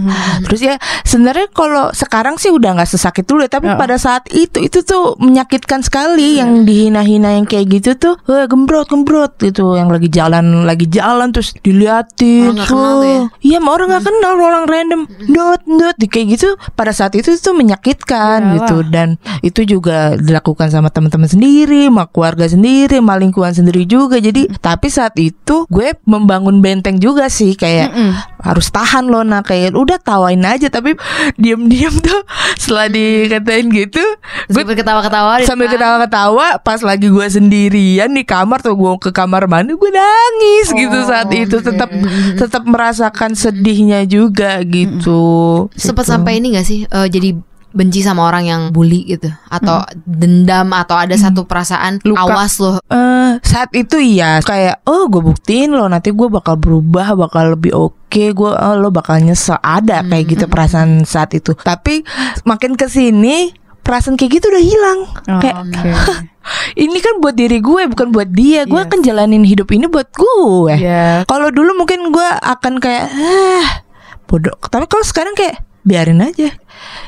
Hmm. 0.00 0.42
terus 0.44 0.60
ya 0.62 0.74
sebenarnya 1.02 1.50
kalau 1.52 1.90
sekarang 1.92 2.36
sih 2.36 2.48
udah 2.48 2.72
nggak 2.72 2.88
sesakit 2.88 3.26
dulu 3.26 3.44
ya, 3.44 3.50
tapi 3.50 3.68
Ya. 3.68 3.76
pada 3.76 3.96
saat 3.96 4.24
itu 4.30 4.60
itu 4.60 4.80
tuh 4.80 5.14
menyakitkan 5.18 5.82
sekali 5.82 6.36
Iya. 6.38 6.46
yang 6.46 6.64
dihina-hina 6.64 7.36
yang 7.36 7.44
kayak 7.44 7.66
gitu 7.70 7.90
tuh 7.96 8.14
eh, 8.28 8.46
gembrot 8.46 8.88
gembrot 8.88 9.36
gitu 9.38 9.74
yang 9.74 9.90
lagi 9.90 10.08
jalan 10.08 10.64
lagi 10.64 10.86
jalan 10.86 11.30
terus 11.30 11.52
diliatin 11.60 12.54
Orang 12.54 12.66
tuh 12.66 13.00
ya? 13.02 13.18
Hmm. 13.20 13.28
iya 13.40 13.56
sama 13.60 13.70
orang 13.72 13.88
nggak 13.90 14.04
kenal 14.06 14.34
orang 14.38 14.64
random 14.66 15.00
dot 15.28 15.60
dot 15.66 15.96
di 15.98 16.06
kayak 16.06 16.26
gitu 16.38 16.48
pada 16.72 16.90
saat 16.90 17.12
itu 17.14 17.28
tuh 17.36 17.52
menyakitkan 17.52 18.38
Iyalah. 18.40 18.54
gitu 18.56 18.76
dan 18.88 19.08
itu 19.42 19.60
juga 19.66 20.16
dilakukan 20.16 20.70
sama 20.70 20.88
teman-teman 20.88 21.19
sendiri 21.24 21.86
sama 21.86 22.06
keluarga 22.06 22.44
sendiri 22.44 22.96
sama 22.96 23.16
lingkungan 23.16 23.52
sendiri 23.52 23.84
juga. 23.84 24.16
Jadi 24.16 24.46
Hmm. 24.46 24.56
tapi 24.56 24.86
saat 24.86 25.16
itu 25.16 25.66
gue 25.66 25.96
membangun 26.04 26.58
benteng 26.58 26.96
juga 26.96 27.26
sih 27.26 27.52
kayak 27.52 27.90
Mm-mm. 27.90 28.12
harus 28.40 28.68
tahan 28.68 29.04
loh. 29.04 29.20
Nah 29.20 29.40
kayak 29.40 29.72
udah 29.72 29.98
tawain 29.98 30.40
aja 30.40 30.68
tapi 30.68 30.94
diam-diam 31.34 31.92
tuh 31.98 32.20
setelah 32.54 32.86
dikatain 32.86 33.66
gitu 33.68 34.00
gue 34.46 34.60
Sambil 34.60 34.76
ketawa-ketawa 34.76 35.32
sambil 35.42 35.68
ketawa-ketawa 35.68 36.46
pas 36.60 36.80
lagi 36.80 37.06
gue 37.06 37.26
sendirian 37.26 38.10
di 38.10 38.22
kamar 38.22 38.60
tuh 38.60 38.74
gue 38.74 38.92
ke 38.98 39.10
kamar 39.10 39.46
mandi 39.46 39.72
gue 39.72 39.90
nangis 39.90 40.70
gitu 40.70 40.98
saat 41.02 41.28
itu. 41.30 41.58
tetap 41.58 41.90
tetap 42.36 42.62
merasakan 42.64 43.32
sedihnya 43.32 44.04
juga 44.04 44.60
gitu. 44.62 45.66
Sempet 45.72 45.98
Gitu. 46.00 46.10
sampai 46.10 46.32
ini 46.36 46.52
gak 46.52 46.66
sih 46.66 46.84
eh, 46.84 47.08
jadi 47.08 47.36
benci 47.70 48.02
sama 48.02 48.26
orang 48.26 48.44
yang 48.46 48.62
bully 48.74 49.06
gitu 49.06 49.30
atau 49.46 49.86
dendam 50.02 50.74
atau 50.74 50.98
ada 50.98 51.14
satu 51.14 51.46
perasaan 51.46 52.02
Luka. 52.02 52.26
awas 52.26 52.58
loh. 52.58 52.76
Eh, 52.90 53.38
saat 53.46 53.70
itu 53.78 53.96
iya 54.02 54.42
kayak 54.42 54.82
oh 54.90 55.06
gue 55.06 55.22
buktiin 55.22 55.70
lo 55.70 55.86
nanti 55.86 56.10
gue 56.10 56.26
bakal 56.26 56.58
berubah 56.58 57.14
bakal 57.14 57.54
lebih 57.54 57.70
oke 57.70 58.24
gue 58.34 58.50
oh, 58.50 58.74
lo 58.74 58.90
bakal 58.90 59.22
nyesel. 59.22 59.54
Ada 59.62 60.02
kayak 60.02 60.24
gitu 60.26 60.44
perasaan 60.50 61.06
saat 61.06 61.30
itu. 61.32 61.54
Tapi 61.54 62.02
makin 62.42 62.74
ke 62.74 62.90
sini 62.90 63.54
perasaan 63.80 64.18
kayak 64.18 64.30
gitu 64.38 64.46
udah 64.50 64.64
hilang. 64.64 65.00
Oh, 65.30 65.40
kayak 65.40 65.56
Oke. 65.62 65.90
ini 66.84 66.98
kan 66.98 67.22
buat 67.22 67.38
diri 67.38 67.62
gue 67.62 67.82
bukan 67.86 68.10
buat 68.10 68.28
dia. 68.34 68.66
Gue 68.66 68.82
Yes. 68.82 68.90
kan 68.90 68.98
jalanin 69.06 69.46
hidup 69.46 69.70
ini 69.70 69.86
buat 69.86 70.10
gue. 70.10 70.74
Yes. 70.74 71.22
kalau 71.30 71.54
dulu 71.54 71.78
mungkin 71.78 72.10
gue 72.10 72.28
akan 72.42 72.82
kayak 72.82 73.14
ah 73.14 73.86
bodoh. 74.26 74.58
Tapi 74.58 74.90
kalau 74.90 75.06
sekarang 75.06 75.38
kayak 75.38 75.62
biarin 75.80 76.20
aja. 76.20 76.52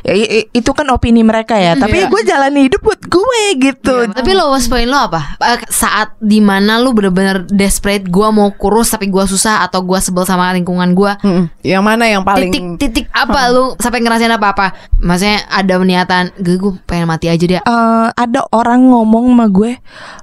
Ya, 0.04 0.14
itu 0.52 0.70
kan 0.76 0.84
opini 0.92 1.24
mereka 1.24 1.56
ya. 1.56 1.72
Tapi 1.78 2.04
Iya. 2.04 2.08
gue 2.12 2.20
jalani 2.26 2.60
hidup 2.68 2.82
buat 2.84 3.00
gue 3.00 3.42
gitu. 3.62 4.10
Tapi 4.10 4.30
lowest 4.36 4.68
point 4.68 4.84
lo 4.84 5.08
apa? 5.08 5.38
Eh, 5.40 5.64
saat 5.70 6.12
di 6.18 6.42
mana 6.42 6.76
lu 6.82 6.92
bener-bener 6.92 7.46
desperate 7.48 8.04
gua 8.10 8.28
mau 8.34 8.50
kurus 8.52 8.92
tapi 8.92 9.08
gua 9.08 9.24
susah 9.24 9.64
atau 9.64 9.80
gua 9.80 10.02
sebel 10.02 10.26
sama 10.28 10.52
lingkungan 10.52 10.92
gua? 10.92 11.16
Mm-mm. 11.24 11.48
Yang 11.64 11.82
mana 11.84 12.04
yang 12.04 12.20
paling 12.26 12.50
titik-titik 12.52 13.08
apa 13.14 13.48
lu 13.48 13.72
sampai 13.78 14.02
ngerasain 14.02 14.34
apa-apa? 14.34 14.76
Maksudnya 15.00 15.46
ada 15.48 15.74
niatan 15.80 16.24
gue 16.40 16.56
gue 16.60 16.72
pengen 16.84 17.08
mati 17.08 17.32
aja 17.32 17.44
dia. 17.46 17.60
Eh, 17.64 18.08
ada 18.12 18.40
orang 18.52 18.92
ngomong 18.92 19.32
sama 19.32 19.46
gue 19.48 19.72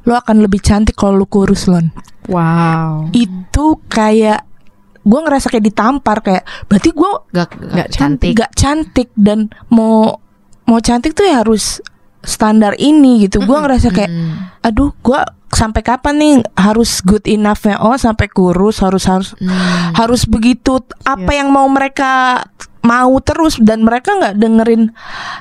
lo 0.05 0.13
akan 0.13 0.45
lebih 0.45 0.59
cantik 0.61 0.93
kalau 0.99 1.15
lu 1.17 1.25
kurus 1.25 1.65
lon. 1.65 1.89
Wow. 2.29 3.09
itu 3.09 3.81
kayak 3.89 4.45
gue 5.09 5.19
ngerasa 5.19 5.49
kayak 5.49 5.65
ditampar 5.65 6.21
kayak 6.21 6.45
berarti 6.65 6.89
gue 6.91 7.11
gak, 7.33 7.49
cantik. 7.89 8.37
gak 8.37 8.51
cantik. 8.53 9.09
Dan 9.11 9.49
mau 9.67 10.21
mau 10.63 10.79
cantik 10.79 11.11
tuh 11.11 11.25
ya 11.25 11.41
harus 11.41 11.81
standar 12.21 12.77
ini 12.77 13.25
gitu. 13.25 13.41
Gue 13.41 13.57
ngerasa 13.57 13.89
kayak 13.89 14.11
aduh 14.61 14.93
gue 14.93 15.19
sampai 15.49 15.81
kapan 15.81 16.15
nih 16.15 16.33
harus 16.53 17.01
good 17.01 17.25
enough 17.25 17.65
ya 17.65 17.81
oh 17.81 17.97
sampai 17.97 18.29
kurus 18.29 18.85
harus 18.85 19.01
harus 19.03 19.33
Hmm. 19.35 19.49
harus 19.97 20.23
begitu. 20.23 20.77
Apa 21.01 21.25
Iya. 21.27 21.41
yang 21.41 21.49
mau 21.49 21.65
mereka 21.65 22.45
mau 22.81 23.19
terus 23.19 23.57
dan 23.57 23.81
mereka 23.81 24.13
nggak 24.13 24.35
dengerin 24.35 24.91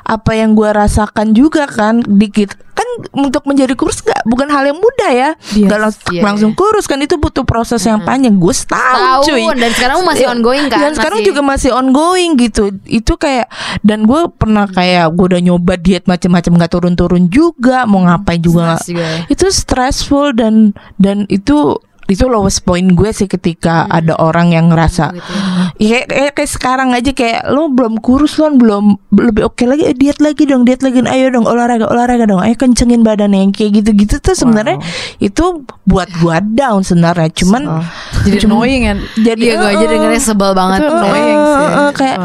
apa 0.02 0.32
yang 0.32 0.52
gue 0.52 0.68
rasakan 0.68 1.32
juga 1.32 1.64
kan 1.64 2.00
dikit. 2.00 2.54
Kan 2.72 2.86
untuk 3.12 3.42
menjadi 3.42 3.74
kurus 3.74 3.98
nggak 4.00 4.22
bukan 4.24 4.46
hal 4.46 4.62
yang 4.64 4.78
mudah 4.78 5.10
ya. 5.10 5.30
Yes. 5.50 5.66
nggak 5.66 5.78
lang- 5.78 5.96
Iya, 6.08 6.22
langsung 6.22 6.52
kurus 6.52 6.86
kan 6.86 6.98
itu 6.98 7.14
butuh 7.14 7.42
proses 7.42 7.82
yang 7.82 8.02
panjang. 8.02 8.38
Gue 8.38 8.50
setahun 8.52 9.22
cuy. 9.24 9.44
dan 9.52 9.70
sekarang 9.72 9.98
masih 10.02 10.24
Ya, 10.24 10.30
ongoing 10.30 10.66
kan 10.66 10.78
dan 10.80 10.92
sekarang 10.94 11.18
Masih- 11.18 11.28
juga 11.28 11.40
masih 11.42 11.70
ongoing 11.72 12.30
gitu. 12.36 12.64
Itu 12.84 13.14
kayak 13.14 13.50
dan 13.80 14.02
gue 14.02 14.30
pernah 14.32 14.66
kayak 14.66 15.10
gue 15.10 15.26
udah 15.28 15.42
nyoba 15.42 15.74
diet 15.74 16.06
macam-macam 16.06 16.52
nggak 16.56 16.70
turun-turun 16.70 17.26
juga 17.26 17.82
mau 17.84 18.00
ngapain 18.00 18.38
juga 18.38 18.78
juga 18.80 19.02
ya. 19.02 19.26
itu 19.26 19.46
stressful 19.48 20.30
dan 20.32 20.70
dan 20.96 21.26
itu 21.28 21.78
itu 22.08 22.24
lowest 22.24 22.60
point 22.62 22.88
gue 22.88 23.10
sih 23.10 23.24
ketika 23.24 23.84
ada 23.86 24.16
orang 24.16 24.50
yang 24.50 24.68
ngerasa 24.68 25.10
Gitu 25.10 25.28
ya. 25.28 25.44
ya, 25.78 25.98
kayak, 26.02 26.30
kayak 26.34 26.50
sekarang 26.50 26.90
aja 26.90 27.10
kayak 27.10 27.46
lo 27.46 27.68
belum 27.68 27.96
kurus 27.98 28.36
lo 28.36 28.48
belum 28.50 28.84
lebih 29.10 29.44
oke 29.44 29.60
lagi 29.62 29.84
eh, 29.84 29.92
diet 29.92 30.16
lagi 30.18 30.42
dong 30.42 30.64
diet 30.64 30.80
lagi 30.80 31.00
ayo 31.02 31.28
dong 31.30 31.44
olahraga 31.44 31.84
olahraga 31.84 32.24
dong 32.24 32.40
ayo 32.40 32.54
kencengin 32.54 33.00
badannya 33.00 33.40
yang 33.40 33.52
kayak 33.52 33.78
gitu 33.78 33.90
gitu 33.94 34.14
tuh 34.18 34.32
sebenarnya 34.32 34.80
itu 35.18 35.44
buat 35.84 36.08
gua 36.18 36.40
down 36.40 36.80
sebenarnya 36.80 37.28
cuman 37.34 37.62
Oh. 37.70 37.84
Jadi 38.20 38.40
annoying 38.42 38.82
kan. 38.82 38.98
jadi 39.14 39.42
Iya 39.42 39.54
gue 39.54 39.68
aja 39.68 39.84
eh, 39.84 39.90
dengernya 39.90 40.22
sebel 40.22 40.50
banget 40.52 40.80
Itu 40.80 40.90
annoying 40.90 41.36
Eh, 41.36 41.44
sih. 41.44 41.68
eh, 41.68 41.92
kayak 41.92 42.16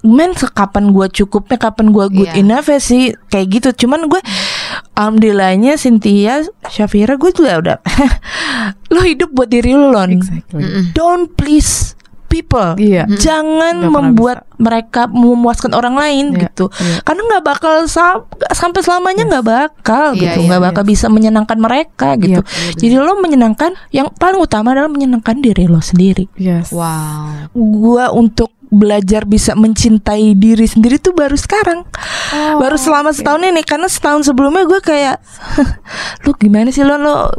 men 0.00 0.30
kapan 0.34 0.84
gua 0.88 1.06
cukupnya 1.06 1.56
kapan 1.56 1.86
gua 1.88 2.06
good 2.06 2.26
Iya. 2.28 2.38
enough 2.38 2.66
ya 2.66 2.78
sih 2.78 3.02
kayak 3.26 3.46
gitu 3.50 3.86
cuman 3.86 4.06
gue 4.06 4.20
alhamdulillahnya 4.92 5.74
Cynthia 5.74 6.42
Syafira 6.64 7.14
gue 7.14 7.30
juga 7.30 7.52
udah 7.58 7.78
lo 8.94 9.00
hidup 9.00 9.30
buat 9.30 9.48
diri 9.48 9.72
lo 9.72 9.88
Lon. 9.88 10.10
Exactly. 10.12 10.64
Don't 10.92 11.32
please 11.32 11.94
people. 12.28 12.76
Iya. 12.76 13.08
jangan 13.16 13.88
pernah 13.88 13.92
membuat 14.04 14.38
mereka 14.60 15.08
memuaskan 15.08 15.72
orang 15.72 15.96
lain 15.96 16.36
Iya, 16.36 16.44
gitu. 16.44 16.68
iya. 16.76 17.00
karena 17.00 17.24
nggak 17.24 17.40
bakal 17.42 17.88
sa- 17.88 18.20
sampai 18.52 18.84
selamanya 18.84 19.24
nggak 19.24 19.46
bakal 19.46 20.12
Iya, 20.12 20.36
gitu. 20.36 20.38
iya, 20.44 20.46
nggak 20.52 20.62
bakal 20.62 20.82
bisa 20.84 21.08
menyenangkan 21.08 21.56
mereka 21.56 22.20
gitu. 22.20 22.44
Iya, 22.44 22.76
jadi 22.76 22.94
lo 23.00 23.16
menyenangkan 23.16 23.72
yang 23.88 24.12
paling 24.12 24.36
utama 24.36 24.76
adalah 24.76 24.92
menyenangkan 24.92 25.40
diri 25.40 25.64
lo 25.64 25.80
sendiri. 25.80 26.28
Yes. 26.36 26.68
wow. 26.68 27.48
Gua 27.56 28.12
untuk 28.12 28.52
belajar 28.68 29.24
bisa 29.24 29.56
mencintai 29.56 30.36
diri 30.36 30.64
sendiri 30.68 31.00
tuh 31.00 31.16
baru 31.16 31.34
sekarang 31.34 31.84
Oh, 32.28 32.60
baru 32.60 32.76
selama 32.76 33.16
setahun 33.16 33.40
ini 33.40 33.64
karena 33.64 33.88
setahun 33.88 34.28
sebelumnya 34.28 34.68
gue 34.68 34.80
kayak 34.84 35.16
lu 36.28 36.36
gimana 36.36 36.68
sih 36.68 36.84
lo 36.84 37.00
lo 37.00 37.32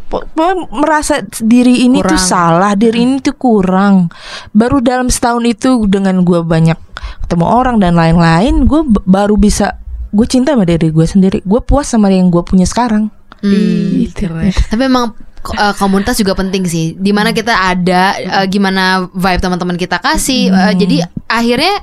merasa 0.74 1.22
diri 1.46 1.86
ini 1.86 2.02
tuh 2.02 2.18
Kurang. 2.18 2.26
salah 2.26 2.74
diri 2.74 3.06
ini 3.06 3.22
tuh 3.22 3.38
kurang 3.38 4.10
baru 4.50 4.82
dalam 4.82 5.14
setahun 5.14 5.46
itu 5.46 5.86
dengan 5.86 6.26
gue 6.26 6.42
banyak 6.42 6.78
ketemu 7.22 7.46
orang 7.46 7.78
dan 7.78 7.94
lain-lain 7.94 8.66
gue 8.66 8.82
baru 9.06 9.38
bisa 9.38 9.78
gue 10.10 10.26
cinta 10.26 10.58
sama 10.58 10.66
diri 10.66 10.90
gue 10.90 11.06
sendiri 11.06 11.46
gue 11.46 11.62
puas 11.62 11.86
sama 11.86 12.10
yang 12.10 12.34
gue 12.34 12.42
punya 12.42 12.66
sekarang 12.66 13.14
Hmm. 13.40 14.04
Keren. 14.12 14.52
Tapi 14.52 14.84
emang 14.84 15.16
uh, 15.44 15.74
komunitas 15.76 16.20
juga 16.20 16.36
penting 16.36 16.64
sih. 16.68 16.96
Di 16.98 17.12
mana 17.16 17.32
kita 17.32 17.52
ada, 17.52 18.16
uh, 18.20 18.46
gimana 18.46 19.08
vibe 19.12 19.42
teman-teman 19.42 19.78
kita 19.80 19.98
kasih. 20.00 20.52
Uh, 20.52 20.74
jadi 20.76 21.08
akhirnya 21.30 21.76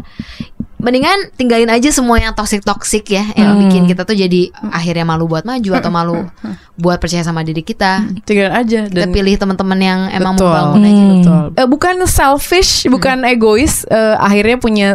mendingan 0.76 1.34
tinggalin 1.34 1.66
aja 1.66 1.90
semua 1.90 2.20
yang 2.20 2.30
toxic 2.36 2.62
toxic 2.62 3.08
ya, 3.10 3.24
yang 3.34 3.58
bikin 3.58 3.90
kita 3.90 4.06
tuh 4.06 4.14
jadi 4.14 4.54
akhirnya 4.70 5.02
malu 5.02 5.26
buat 5.26 5.42
maju 5.42 5.70
atau 5.74 5.90
malu 5.90 6.18
buat 6.82 7.02
percaya 7.02 7.26
sama 7.26 7.42
diri 7.42 7.66
kita. 7.66 8.06
Tinggal 8.22 8.54
aja 8.54 8.86
Kita 8.86 8.94
dan 8.94 9.10
pilih 9.10 9.34
teman-teman 9.34 9.78
yang 9.82 10.00
emang 10.14 10.38
Betul. 10.38 10.46
membangun 10.46 10.80
aja. 10.84 10.94
Hmm. 10.94 11.10
Betul. 11.18 11.44
Eh, 11.58 11.68
bukan 11.68 11.94
selfish, 12.06 12.86
bukan 12.86 13.26
egois. 13.26 13.82
eh, 13.88 14.14
akhirnya 14.20 14.62
punya 14.62 14.88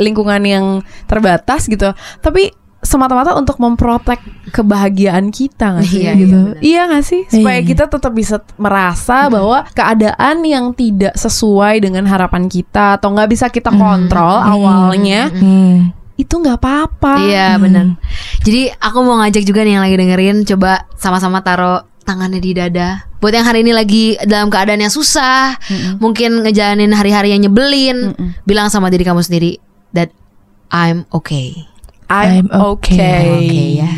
lingkungan 0.00 0.42
yang 0.42 0.66
terbatas 1.04 1.68
gitu. 1.68 1.92
Tapi 2.24 2.50
semata-mata 2.90 3.38
untuk 3.38 3.54
memprotek 3.56 4.18
kebahagiaan 4.50 5.30
kita 5.30 5.78
nggak 5.78 5.86
sih 5.86 6.02
Iya, 6.02 6.12
gitu. 6.18 6.38
iya. 6.58 6.58
Iya 6.58 6.80
nggak 6.90 7.04
sih? 7.06 7.22
Supaya 7.30 7.62
Iya. 7.62 7.68
kita 7.70 7.84
tetap 7.86 8.10
bisa 8.10 8.36
merasa 8.58 9.30
bahwa 9.30 9.62
keadaan 9.70 10.42
yang 10.42 10.74
tidak 10.74 11.14
sesuai 11.14 11.78
dengan 11.78 12.02
harapan 12.04 12.50
kita 12.50 12.98
atau 12.98 13.14
nggak 13.14 13.30
bisa 13.30 13.46
kita 13.46 13.70
kontrol 13.70 14.42
awalnya 14.42 15.30
Hmm. 15.30 15.94
itu 16.18 16.34
nggak 16.34 16.58
apa-apa. 16.58 17.14
Iya 17.22 17.56
benar. 17.56 17.94
Jadi 18.42 18.74
aku 18.74 18.98
mau 19.00 19.22
ngajak 19.22 19.40
juga 19.40 19.62
nih 19.62 19.78
yang 19.78 19.84
lagi 19.86 19.96
dengerin, 19.96 20.36
coba 20.44 20.84
sama-sama 20.98 21.40
taruh 21.40 21.80
tangannya 22.02 22.42
di 22.42 22.52
dada. 22.52 23.06
Buat 23.22 23.38
yang 23.38 23.46
hari 23.46 23.62
ini 23.62 23.72
lagi 23.72 24.04
dalam 24.24 24.50
keadaan 24.50 24.80
yang 24.80 24.90
susah, 24.90 25.54
mungkin 25.96 26.42
ngejalanin 26.42 26.90
hari-hari 26.90 27.32
yang 27.32 27.40
nyebelin, 27.40 28.12
bilang 28.42 28.66
sama 28.66 28.90
diri 28.90 29.00
kamu 29.00 29.22
sendiri 29.22 29.56
that 29.92 30.10
I'm 30.68 31.06
okay 31.10 31.70
I'm 32.10 32.50
I'm 32.50 32.74
okay. 32.74 32.98
okay. 32.98 33.30
Okay, 33.30 33.68
ya. 33.78 33.90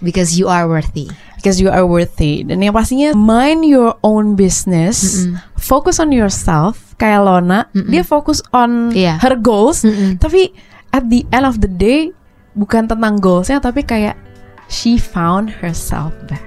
because 0.00 0.38
you 0.38 0.46
are 0.46 0.70
worthy. 0.70 1.10
because 1.38 1.62
you 1.62 1.70
are 1.70 1.86
worthy 1.86 2.42
dan 2.42 2.58
yang 2.58 2.74
pastinya 2.74 3.14
mind 3.14 3.62
your 3.62 3.94
own 4.02 4.34
business 4.34 5.22
focus 5.54 6.02
on 6.02 6.10
yourself 6.10 6.98
kayak 6.98 7.22
Lona 7.22 7.70
dia 7.86 8.02
fokus 8.02 8.42
on 8.50 8.90
Iya. 8.90 9.22
her 9.22 9.38
goals 9.38 9.86
Mm-mm. 9.86 10.18
tapi 10.18 10.50
at 10.90 11.06
the 11.06 11.22
end 11.30 11.46
of 11.46 11.62
the 11.62 11.70
day 11.70 12.10
bukan 12.58 12.90
tentang 12.90 13.22
goalsnya 13.22 13.62
tapi 13.62 13.86
kayak 13.86 14.18
she 14.66 14.98
found 14.98 15.46
herself 15.62 16.10
back. 16.26 16.42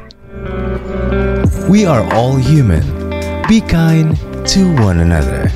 We 1.71 1.87
are 1.87 2.03
all 2.11 2.35
human. 2.35 2.83
Be 3.47 3.63
kind 3.63 4.19
to 4.51 4.61
one 4.83 4.99
another. 4.99 5.47